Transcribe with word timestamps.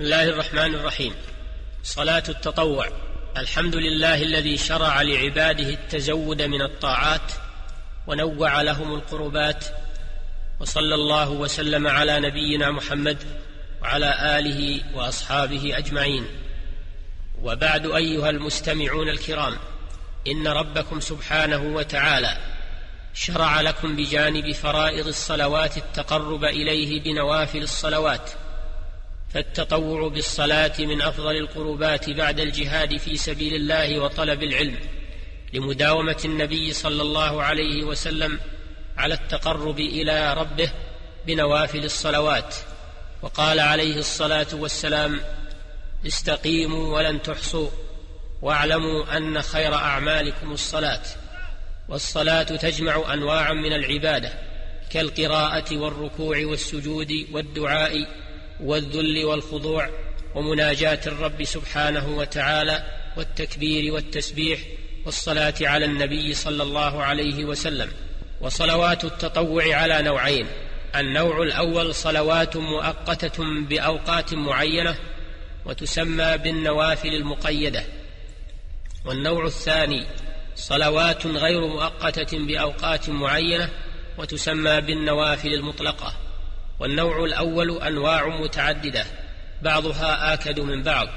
بسم 0.00 0.06
الله 0.06 0.28
الرحمن 0.28 0.74
الرحيم. 0.74 1.14
صلاة 1.82 2.22
التطوع. 2.28 2.88
الحمد 3.36 3.76
لله 3.76 4.22
الذي 4.22 4.56
شرع 4.56 5.02
لعباده 5.02 5.68
التزود 5.68 6.42
من 6.42 6.62
الطاعات 6.62 7.32
ونوع 8.06 8.62
لهم 8.62 8.94
القربات. 8.94 9.64
وصلى 10.60 10.94
الله 10.94 11.30
وسلم 11.30 11.86
على 11.86 12.20
نبينا 12.20 12.70
محمد 12.70 13.18
وعلى 13.82 14.38
آله 14.38 14.80
وأصحابه 14.94 15.78
أجمعين. 15.78 16.26
وبعد 17.42 17.86
أيها 17.86 18.30
المستمعون 18.30 19.08
الكرام 19.08 19.56
إن 20.26 20.48
ربكم 20.48 21.00
سبحانه 21.00 21.62
وتعالى 21.62 22.36
شرع 23.14 23.60
لكم 23.60 23.96
بجانب 23.96 24.52
فرائض 24.52 25.06
الصلوات 25.06 25.76
التقرب 25.76 26.44
إليه 26.44 27.02
بنوافل 27.02 27.62
الصلوات. 27.62 28.30
فالتطوع 29.30 30.08
بالصلاة 30.08 30.72
من 30.78 31.02
أفضل 31.02 31.36
القربات 31.36 32.10
بعد 32.10 32.40
الجهاد 32.40 32.96
في 32.96 33.16
سبيل 33.16 33.54
الله 33.54 33.98
وطلب 33.98 34.42
العلم 34.42 34.76
لمداومة 35.52 36.20
النبي 36.24 36.72
صلى 36.72 37.02
الله 37.02 37.42
عليه 37.42 37.84
وسلم 37.84 38.40
على 38.96 39.14
التقرب 39.14 39.80
إلى 39.80 40.34
ربه 40.34 40.70
بنوافل 41.26 41.84
الصلوات. 41.84 42.54
وقال 43.22 43.60
عليه 43.60 43.96
الصلاة 43.98 44.46
والسلام 44.52 45.20
استقيموا 46.06 46.96
ولن 46.96 47.22
تحصوا 47.22 47.68
واعلموا 48.42 49.16
أن 49.16 49.42
خير 49.42 49.74
أعمالكم 49.74 50.52
الصلاة 50.52 51.02
والصلاة 51.88 52.42
تجمع 52.42 53.12
أنواعا 53.14 53.52
من 53.52 53.72
العبادة 53.72 54.32
كالقراءة 54.90 55.76
والركوع 55.76 56.44
والسجود 56.44 57.26
والدعاء 57.32 58.06
والذل 58.62 59.24
والخضوع 59.24 59.88
ومناجاة 60.34 61.00
الرب 61.06 61.44
سبحانه 61.44 62.18
وتعالى 62.18 62.84
والتكبير 63.16 63.94
والتسبيح 63.94 64.60
والصلاة 65.06 65.54
على 65.60 65.84
النبي 65.84 66.34
صلى 66.34 66.62
الله 66.62 67.02
عليه 67.02 67.44
وسلم 67.44 67.90
وصلوات 68.40 69.04
التطوع 69.04 69.74
على 69.74 70.02
نوعين 70.02 70.46
النوع 70.96 71.42
الأول 71.42 71.94
صلوات 71.94 72.56
مؤقتة 72.56 73.44
بأوقات 73.68 74.34
معينة 74.34 74.96
وتسمى 75.66 76.38
بالنوافل 76.38 77.08
المقيدة 77.08 77.84
والنوع 79.04 79.46
الثاني 79.46 80.06
صلوات 80.54 81.26
غير 81.26 81.66
مؤقتة 81.66 82.38
بأوقات 82.38 83.08
معينة 83.08 83.68
وتسمى 84.18 84.80
بالنوافل 84.80 85.54
المطلقة. 85.54 86.14
والنوع 86.80 87.24
الأول 87.24 87.82
أنواع 87.82 88.40
متعددة 88.40 89.04
بعضها 89.62 90.34
آكد 90.34 90.60
من 90.60 90.82
بعض 90.82 91.08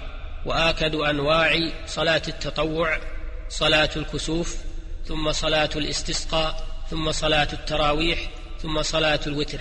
وآكد 0.46 0.96
أنواع 0.96 1.70
صلاة 1.88 2.22
التطوع 2.28 3.00
صلاة 3.50 3.90
الكسوف 3.96 4.58
ثم 5.06 5.32
صلاة 5.32 5.70
الاستسقاء 5.76 6.66
ثم 6.90 7.12
صلاة 7.12 7.48
التراويح 7.54 8.20
ثم 8.62 8.82
صلاة 8.82 9.20
الوتر. 9.28 9.60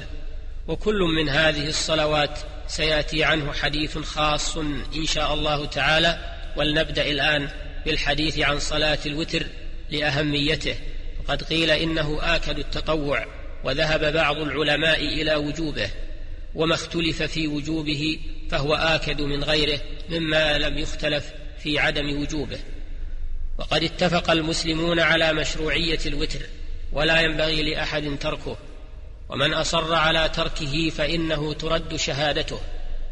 وكل 0.69 0.98
من 0.98 1.28
هذه 1.28 1.69
الصلوات 1.69 2.39
سيأتي 2.67 3.25
عنه 3.25 3.53
حديث 3.53 3.98
خاص 3.98 4.56
إن 4.97 5.06
شاء 5.06 5.34
الله 5.34 5.67
تعالى 5.67 6.19
ولنبدأ 6.56 7.11
الآن 7.11 7.48
بالحديث 7.86 8.39
عن 8.39 8.58
صلاة 8.58 8.98
الوتر 9.06 9.47
لأهميته. 9.91 10.75
فقد 11.25 11.42
قيل 11.42 11.70
إنه 11.70 12.19
آكد 12.23 12.58
التطوع. 12.58 13.27
وذهب 13.64 14.12
بعض 14.12 14.36
العلماء 14.36 15.05
إلى 15.05 15.34
وجوبه 15.34 15.91
وما 16.55 16.74
اختلف 16.74 17.22
في 17.22 17.48
وجوبه 17.48 18.18
فهو 18.50 18.74
آكد 18.74 19.20
من 19.20 19.44
غيره 19.44 19.80
مما 20.08 20.58
لم 20.58 20.78
يختلف 20.78 21.32
في 21.62 21.78
عدم 21.78 22.22
وجوبه. 22.22 22.58
وقد 23.58 23.83
اتفق 23.83 24.30
المسلمون 24.30 25.00
على 25.00 25.33
مشروعية 25.33 25.98
الوتر 26.06 26.40
ولا 26.92 27.20
ينبغي 27.20 27.62
لأحد 27.62 28.18
تركه. 28.20 28.56
ومن 29.28 29.55
أصر 29.55 29.95
على 29.95 30.28
تركه 30.28 30.90
فإنه 30.90 31.52
ترد 31.52 31.96
شهادته. 31.96 32.61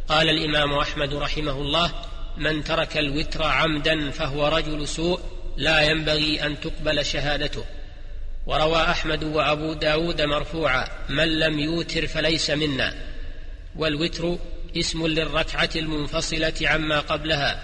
قال 0.08 0.28
الإمام 0.28 0.72
أحمد 0.72 1.14
رحمه 1.14 1.52
الله 1.52 1.92
من 2.36 2.64
ترك 2.64 2.96
الوتر 2.96 3.42
عمدا 3.42 4.10
فهو 4.10 4.48
رجل 4.48 4.88
سوء 4.88 5.20
لا 5.56 5.80
ينبغي 5.80 6.46
أن 6.46 6.60
تقبل 6.60 7.04
شهادته. 7.04 7.64
وروى 8.50 8.82
أحمد 8.82 9.24
وأبو 9.24 9.72
داود 9.72 10.22
مرفوعا 10.22 10.88
من 11.08 11.38
لم 11.38 11.58
يوتر 11.58 12.06
فليس 12.06 12.50
منا. 12.50 12.94
والوتر 13.76 14.38
اسم 14.76 15.06
للركعة 15.06 15.70
المنفصلة 15.76 16.54
عما 16.62 17.00
قبلها 17.00 17.62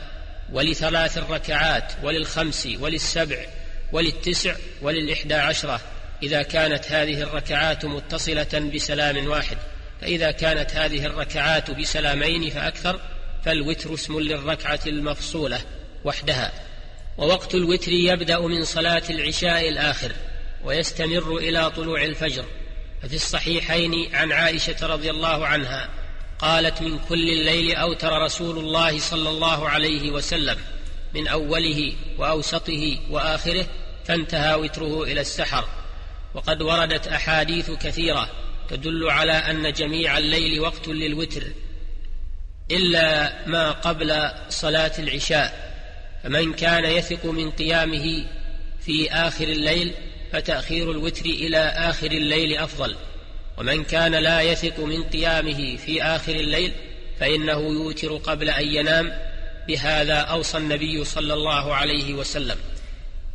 ولثلاث 0.53 1.19
الركعات 1.19 1.93
وللخمس 2.03 2.69
وللسبع 2.81 3.47
وللتسع 3.93 4.55
وللإحدى 4.83 5.35
عشرة. 5.35 5.81
إذا 6.23 6.43
كانت 6.43 6.93
هذه 6.93 7.23
الركعات 7.23 7.85
متصلة 7.85 8.71
بسلام 8.75 9.27
واحد 9.27 9.57
فإذا 10.01 10.31
كانت 10.31 10.71
هذه 10.71 11.07
الركعات 11.07 11.71
بسلامين 11.71 12.51
فأكثر 12.51 13.01
فالوتر 13.45 13.95
اسم 13.95 14.21
للركعة 14.21 14.81
المفصولة 14.87 15.61
وحدها. 16.05 16.53
ووقت 17.19 17.55
الوتر 17.55 17.93
يبدأ 17.93 18.41
من 18.41 18.65
صلاة 18.65 19.03
العشاء 19.11 19.69
الآخر. 19.69 20.13
ويستمر 20.67 21.37
إلى 21.37 21.71
طلوع 21.71 22.03
الفجر. 22.03 22.45
ففي 23.03 23.15
الصحيحين 23.15 24.15
عن 24.15 24.33
عائشة 24.33 24.87
رضي 24.87 25.11
الله 25.11 25.47
عنها 25.47 25.89
قالت 26.39 26.83
من 26.83 26.99
كل 26.99 27.31
الليل 27.31 27.77
أوتر 27.77 28.23
رسول 28.23 28.59
الله 28.59 28.99
صلى 28.99 29.29
الله 29.29 29.69
عليه 29.69 30.11
وسلم 30.11 30.57
من 31.15 31.29
أوله 31.29 31.93
وأوسطه 32.19 32.99
وآخره 33.11 33.67
فانتهى 34.05 34.55
وتره 34.55 35.03
إلى 35.03 35.21
السحر. 35.21 35.65
وقد 36.35 36.63
وردت 36.63 37.07
أحاديث 37.07 37.71
كثيرة 37.71 38.31
تدل 38.69 39.11
على 39.11 39.33
أن 39.33 39.73
جميع 39.73 40.19
الليل 40.19 40.61
وقت 40.61 40.89
للوتر 40.89 41.43
إلا 42.71 43.33
ما 43.49 43.71
قبل 43.71 44.31
صلاة 44.49 44.93
العشاء. 44.99 45.67
فمن 46.23 46.53
كان 46.53 46.85
يثق 46.85 47.27
من 47.27 47.51
قيامه 47.51 48.27
في 48.81 49.13
آخر 49.13 49.45
الليل 49.45 49.95
فتأخير 50.37 50.91
الوتر 50.91 51.25
إلى 51.25 51.59
آخر 51.59 52.07
الليل 52.07 52.57
أفضل. 52.57 52.97
ومن 53.59 53.85
كان 53.85 54.15
لا 54.15 54.41
يثق 54.41 54.81
من 54.81 55.03
قيامه 55.03 55.77
في 55.77 56.03
آخر 56.03 56.35
الليل 56.35 56.73
فإنه 57.21 57.61
يوتر 57.61 58.17
قبل 58.17 58.51
أن 58.51 58.69
ينام. 58.69 59.13
بهذا 59.69 60.15
أوصى 60.15 60.59
النبي 60.59 61.05
صلى 61.05 61.35
الله 61.35 61.75
عليه 61.75 62.15
وسلم. 62.15 62.57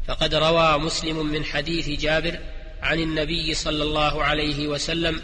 فقد 0.07 0.35
روى 0.35 0.77
مسلم 0.77 1.25
من 1.25 1.45
حديث 1.45 1.89
جابر 1.89 2.39
عن 2.81 2.99
النبي 2.99 3.53
صلى 3.53 3.83
الله 3.83 4.23
عليه 4.23 4.67
وسلم 4.67 5.21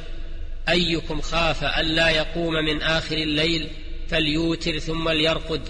أيكم 0.70 1.22
خاف 1.22 1.64
ألا 1.64 2.10
يقوم 2.10 2.54
من 2.54 2.82
آخر 2.82 3.18
الليل 3.18 3.68
فليوتر 4.10 4.80
ثم 4.80 5.10
ليرقد. 5.10 5.62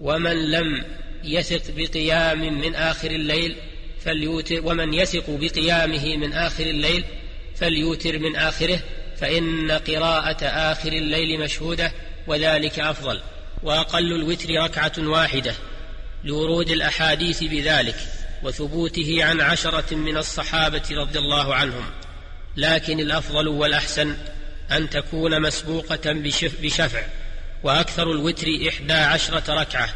ومن 0.00 0.50
لم 0.50 0.84
يثق 1.24 1.62
بقيام 1.76 2.60
من 2.60 2.74
آخر 2.74 3.10
الليل 3.10 3.56
فليوتر 4.04 4.60
ومن 4.64 4.94
يثق 4.94 5.24
بقيامه 5.28 6.16
من 6.16 6.32
آخر 6.32 6.66
الليل 6.66 7.04
فليوتر 7.54 8.18
من 8.18 8.36
آخره 8.36 8.80
فإن 9.16 9.70
قراءة 9.70 10.44
آخر 10.44 10.92
الليل 10.92 11.40
مشهودة 11.40 11.92
وذلك 12.26 12.78
أفضل. 12.78 13.20
وأقل 13.62 14.12
الوتر 14.12 14.48
ركعة 14.50 14.92
واحدة. 14.98 15.54
لورود 16.24 16.70
الأحاديث 16.70 17.44
بذلك 17.44 17.96
وثبوته 18.42 19.24
عن 19.24 19.40
عشرة 19.40 19.94
من 19.94 20.16
الصحابة 20.16 20.82
رضي 20.90 21.18
الله 21.18 21.54
عنهم. 21.54 21.84
لكن 22.56 23.00
الأفضل 23.00 23.48
والأحسن 23.48 24.16
أن 24.72 24.90
تكون 24.90 25.42
مسبوقة 25.42 26.12
بشفع. 26.62 27.02
وأكثر 27.62 28.12
الوتر 28.12 28.46
إحدى 28.68 28.92
عشرة 28.92 29.54
ركعة 29.60 29.88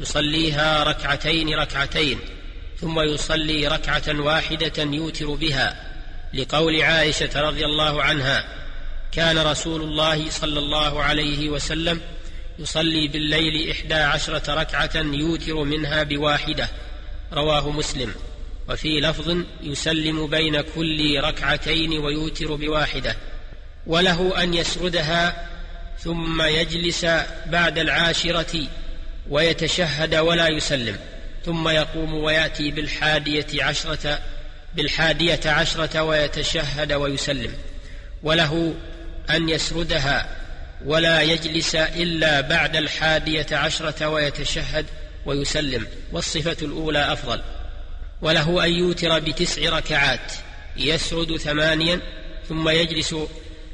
يصليها 0.00 0.84
ركعتين 0.84 1.54
ركعتين. 1.54 2.18
ثم 2.82 3.00
يصلي 3.00 3.66
ركعة 3.66 4.20
واحدة 4.20 4.82
يوتر 4.82 5.34
بها 5.34 5.76
لقول 6.34 6.82
عائشة 6.82 7.40
رضي 7.40 7.64
الله 7.64 8.02
عنها 8.02 8.44
كان 9.12 9.38
رسول 9.38 9.82
الله 9.82 10.30
صلى 10.30 10.58
الله 10.58 11.02
عليه 11.02 11.48
وسلم 11.48 12.00
يصلي 12.58 13.08
بالليل 13.08 13.70
إحدى 13.70 13.94
عشرة 13.94 14.54
ركعة 14.54 14.96
يوتر 14.96 15.54
منها 15.54 16.02
بواحدة 16.02 16.68
رواه 17.32 17.70
مسلم. 17.70 18.14
وفي 18.68 19.00
لفظ 19.00 19.36
يسلم 19.62 20.26
بين 20.26 20.60
كل 20.60 21.20
ركعتين 21.20 21.98
ويوتر 21.98 22.54
بواحدة 22.54 23.16
وله 23.86 24.42
أن 24.42 24.54
يسردها 24.54 25.48
ثم 25.98 26.42
يجلس 26.42 27.04
بعد 27.46 27.78
العاشرة 27.78 28.66
ويتشهد 29.30 30.14
ولا 30.14 30.48
يسلم. 30.48 30.96
ثم 31.44 31.68
يقوم 31.68 32.14
ويأتي 32.14 32.70
بالحادية 32.70 33.64
عشرة 33.64 34.18
بالحادية 34.74 35.40
عشرة 35.46 36.02
ويتشهد 36.02 36.92
ويسلم. 36.92 37.52
وله 38.22 38.74
أن 39.30 39.48
يسردها 39.48 40.36
ولا 40.84 41.22
يجلس 41.22 41.74
إلا 41.74 42.40
بعد 42.40 42.76
الحادية 42.76 43.46
عشرة 43.52 44.08
ويتشهد 44.08 44.86
ويسلم. 45.26 45.86
والصفة 46.12 46.56
الأولى 46.62 47.12
أفضل. 47.12 47.42
وله 48.22 48.64
أن 48.64 48.72
يوتر 48.72 49.18
بتسع 49.18 49.76
ركعات 49.76 50.32
يسرد 50.76 51.36
ثمانيا 51.36 52.00
ثم 52.48 52.68
يجلس 52.68 53.14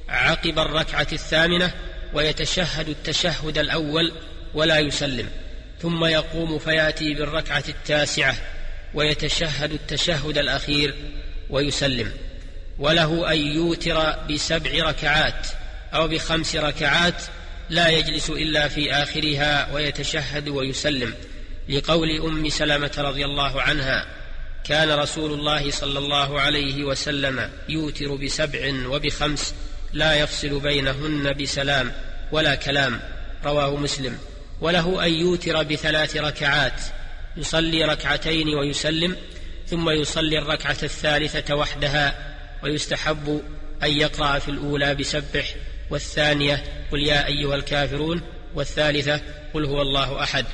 عقب 0.08 0.58
الركعة 0.58 1.06
الثامنة 1.12 1.72
ويتشهد 2.14 2.88
التشهد 2.88 3.58
الأول 3.58 4.12
ولا 4.54 4.78
يسلم. 4.78 5.28
ثم 5.82 6.04
يقوم 6.04 6.58
فياتي 6.58 7.14
بالركعة 7.14 7.64
التاسعة 7.68 8.36
ويتشهد 8.94 9.72
التشهد 9.72 10.38
الأخير 10.38 10.94
ويسلم. 11.50 12.12
وله 12.78 13.32
أن 13.32 13.38
يوتر 13.38 14.16
بسبع 14.30 14.70
ركعات 14.70 15.46
أو 15.94 16.08
بخمس 16.08 16.56
ركعات 16.56 17.22
لا 17.70 17.88
يجلس 17.88 18.30
إلا 18.30 18.68
في 18.68 18.92
آخرها 18.92 19.72
ويتشهد 19.74 20.48
ويسلم. 20.48 21.14
لقول 21.68 22.20
أم 22.20 22.48
سلمة 22.48 22.90
رضي 22.98 23.24
الله 23.24 23.62
عنها 23.62 24.06
كان 24.64 24.90
رسول 24.90 25.32
الله 25.32 25.70
صلى 25.70 25.98
الله 25.98 26.40
عليه 26.40 26.84
وسلم 26.84 27.50
يوتر 27.68 28.14
بسبع 28.14 28.72
وبخمس 28.86 29.54
لا 29.92 30.14
يفصل 30.14 30.60
بينهن 30.60 31.32
بسلام 31.32 31.92
ولا 32.32 32.54
كلام. 32.54 33.00
رواه 33.44 33.76
مسلم. 33.76 34.18
وله 34.60 35.06
أن 35.06 35.12
يوتر 35.12 35.62
بثلاث 35.62 36.16
ركعات 36.16 36.80
يصلي 37.36 37.84
ركعتين 37.84 38.48
ويسلم 38.48 39.16
ثم 39.66 39.90
يصلي 39.90 40.38
الركعة 40.38 40.76
الثالثة 40.82 41.54
وحدها 41.54 42.34
ويستحب 42.62 43.42
أن 43.82 43.90
يقرأ 43.90 44.38
في 44.38 44.48
الأولى 44.48 44.94
بسبح 44.94 45.54
والثانية 45.90 46.64
قل 46.92 47.02
يا 47.02 47.26
أيها 47.26 47.54
الكافرون 47.54 48.22
والثالثة 48.54 49.20
قل 49.54 49.64
هو 49.64 49.82
الله 49.82 50.22
أحد. 50.22 50.44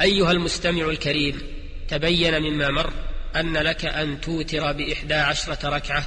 أيها 0.00 0.32
المستمع 0.32 0.88
الكريم 0.88 1.42
تبين 1.88 2.42
مما 2.42 2.70
مر 2.70 2.92
أن 3.36 3.56
لك 3.56 3.84
أن 3.84 4.20
توتر 4.20 4.72
بإحدى 4.72 5.14
عشرة 5.14 5.68
ركعة 5.68 6.06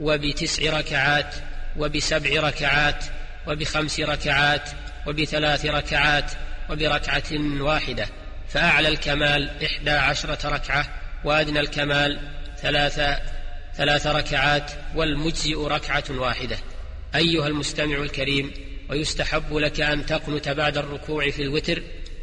وبتسع 0.00 0.78
ركعات 0.78 1.34
وبسبع 1.76 2.40
ركعات 2.40 3.04
وبخمس 3.46 4.00
ركعات 4.00 4.70
وبثلاث 5.06 5.66
ركعات 5.66 6.32
وبركعة 6.70 7.60
واحدة 7.60 8.06
فأعلى 8.48 8.88
الكمال 8.88 9.50
إحدى 9.64 9.90
عشرة 9.90 10.48
ركعة 10.48 10.86
وأدنى 11.24 11.60
الكمال 11.60 12.20
ثلاث 12.58 13.00
ثلاث 13.76 14.06
ركعات 14.06 14.70
والمجزئ 14.94 15.56
ركعة 15.56 16.04
واحدة. 16.10 16.56
أيها 17.14 17.46
المستمع 17.46 18.02
الكريم 18.02 18.52
ويستحب 18.90 19.56
لك 19.56 19.80
أن 19.80 20.06
تقنت 20.06 20.48
بعد 20.48 20.78
الركوع 20.78 21.30
في 21.30 21.42
الوتر 21.42 21.82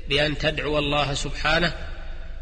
بأن 0.09 0.37
تدعو 0.37 0.79
الله 0.79 1.13
سبحانه 1.13 1.73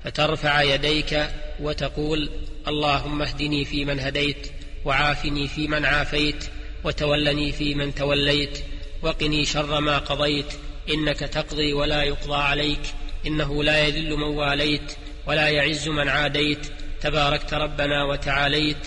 فترفع 0.03 0.61
يديك 0.61 1.27
وتقول 1.59 2.29
اللهم 2.67 3.21
اهدني 3.21 3.65
فيمن 3.65 3.99
هديت 3.99 4.51
وعافني 4.85 5.47
فيمن 5.47 5.85
عافيت 5.85 6.45
وتولني 6.83 7.51
فيمن 7.51 7.95
توليت 7.95 8.59
وقني 9.01 9.45
شر 9.45 9.79
ما 9.79 9.97
قضيت 9.97 10.53
إنك 10.89 11.19
تقضي 11.19 11.73
ولا 11.73 12.03
يقضى 12.03 12.35
عليك 12.35 12.81
إنه 13.27 13.63
لا 13.63 13.87
يذل 13.87 14.17
من 14.17 14.23
واليت 14.23 14.95
ولا 15.27 15.49
يعز 15.49 15.87
من 15.87 16.09
عاديت 16.09 16.67
تباركت 17.01 17.53
ربنا 17.53 18.03
وتعاليت. 18.03 18.77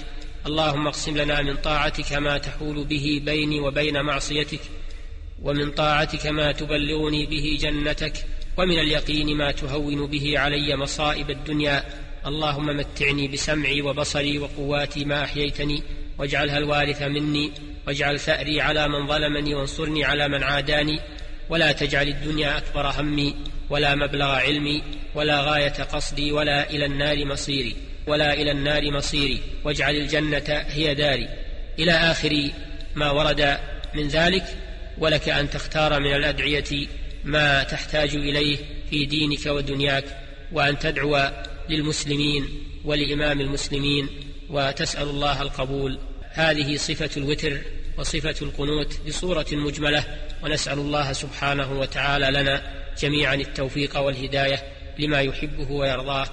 اللهم 0.46 0.86
اقسم 0.86 1.16
لنا 1.16 1.42
من 1.42 1.56
طاعتك 1.56 2.12
ما 2.12 2.38
تحول 2.38 2.84
به 2.84 3.22
بيني 3.24 3.60
وبين 3.60 4.02
معصيتك 4.02 4.60
ومن 5.42 5.70
طاعتك 5.70 6.26
ما 6.26 6.52
تبلغني 6.52 7.26
به 7.26 7.58
جنتك 7.60 8.26
ومن 8.56 8.78
اليقين 8.78 9.36
ما 9.36 9.52
تهون 9.52 10.06
به 10.06 10.38
علي 10.38 10.76
مصائب 10.76 11.30
الدنيا. 11.30 11.84
اللهم 12.26 12.66
متعني 12.66 13.28
بسمعي 13.28 13.82
وبصري 13.82 14.38
وقواتي 14.38 15.04
ما 15.04 15.24
أحييتني 15.24 15.82
واجعلها 16.18 16.58
الوارث 16.58 17.02
مني 17.02 17.52
واجعل 17.86 18.20
ثأري 18.20 18.60
على 18.60 18.88
من 18.88 19.06
ظلمني 19.06 19.54
وانصرني 19.54 20.04
على 20.04 20.28
من 20.28 20.42
عاداني. 20.42 21.00
ولا 21.48 21.72
تجعل 21.72 22.08
الدنيا 22.08 22.58
أكبر 22.58 22.86
همي 22.86 23.34
ولا 23.70 23.94
مبلغ 23.94 24.26
علمي 24.26 24.82
ولا 25.14 25.40
غاية 25.40 25.82
قصدي 25.82 26.32
ولا 26.32 26.70
إلى 26.70 26.84
النار 26.84 27.24
مصيري. 27.24 27.76
ولا 28.06 28.32
إلى 28.34 28.50
النار 28.50 28.90
مصيري. 28.90 29.40
واجعل 29.64 29.96
الجنة 29.96 30.64
هي 30.68 30.94
داري. 30.94 31.28
إلى 31.78 31.92
آخر 31.92 32.50
ما 32.94 33.10
ورد 33.10 33.58
من 33.94 34.08
ذلك 34.08 34.44
ولك 34.98 35.28
أن 35.28 35.50
تختار 35.50 36.00
من 36.00 36.14
الأدعية 36.14 36.86
ما 37.24 37.62
تحتاج 37.62 38.14
إليه 38.14 38.56
في 38.90 39.04
دينك 39.04 39.46
ودنياك 39.46 40.04
وأن 40.52 40.78
تدعو 40.78 41.30
للمسلمين 41.68 42.48
ولإمام 42.84 43.40
المسلمين. 43.40 44.08
وتسأل 44.52 45.08
الله 45.08 45.42
القبول. 45.42 45.98
هذه 46.30 46.76
صفة 46.76 47.10
الوتر 47.16 47.58
وصفة 47.98 48.34
القنوت 48.42 49.00
بصورة 49.06 49.46
مجملة 49.52 50.04
ونسأل 50.42 50.78
الله 50.78 51.12
سبحانه 51.12 51.72
وتعالى 51.80 52.30
لنا 52.30 52.62
جميعا 52.98 53.34
التوفيق 53.34 53.98
والهداية 53.98 54.62
لما 54.98 55.20
يحبه 55.20 55.70
ويرضاه. 55.70 56.26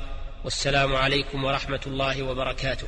والسلام 0.44 0.96
عليكم 0.96 1.44
ورحمة 1.44 1.82
الله 1.88 2.24
وبركاته. 2.24 2.88